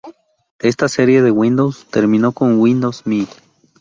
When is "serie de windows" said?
0.89-1.85